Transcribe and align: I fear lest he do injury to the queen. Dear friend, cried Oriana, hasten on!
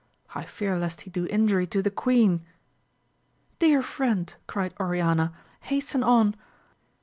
I 0.33 0.45
fear 0.45 0.79
lest 0.79 1.01
he 1.01 1.11
do 1.11 1.27
injury 1.27 1.67
to 1.67 1.83
the 1.83 1.91
queen. 1.91 2.43
Dear 3.59 3.83
friend, 3.83 4.33
cried 4.47 4.73
Oriana, 4.79 5.31
hasten 5.59 6.01
on! 6.03 6.35